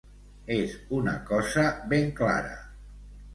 És 0.53 0.71
una 0.99 1.13
cosa 1.27 1.67
ben 1.93 2.09
clara. 2.23 2.57